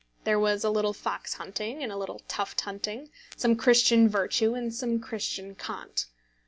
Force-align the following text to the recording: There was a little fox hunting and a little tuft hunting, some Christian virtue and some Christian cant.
There 0.23 0.39
was 0.39 0.63
a 0.63 0.71
little 0.71 0.93
fox 0.93 1.35
hunting 1.35 1.83
and 1.83 1.91
a 1.91 1.95
little 1.95 2.23
tuft 2.27 2.61
hunting, 2.61 3.11
some 3.37 3.55
Christian 3.55 4.09
virtue 4.09 4.55
and 4.55 4.73
some 4.73 4.99
Christian 4.99 5.53
cant. 5.53 6.07